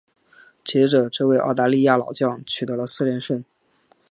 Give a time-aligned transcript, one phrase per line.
[0.65, 3.45] 接着这位澳大利亚老将取得了四连胜。